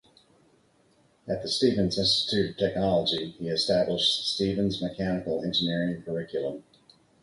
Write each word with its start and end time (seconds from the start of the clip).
At 1.27 1.43
the 1.43 1.47
Stevens 1.47 1.95
Institute 1.99 2.49
of 2.53 2.57
Technology 2.57 3.35
he 3.37 3.49
established 3.49 4.33
Stevens' 4.33 4.81
mechanical 4.81 5.43
engineering 5.43 6.01
curriculum. 6.01 6.63